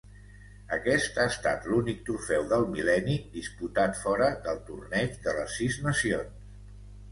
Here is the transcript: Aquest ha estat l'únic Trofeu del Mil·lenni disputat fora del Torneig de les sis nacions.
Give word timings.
Aquest 0.77 1.19
ha 1.23 1.25
estat 1.31 1.67
l'únic 1.71 1.99
Trofeu 2.07 2.47
del 2.55 2.65
Mil·lenni 2.77 3.19
disputat 3.37 4.01
fora 4.07 4.33
del 4.49 4.65
Torneig 4.73 5.23
de 5.29 5.39
les 5.39 5.57
sis 5.61 5.81
nacions. 5.89 6.53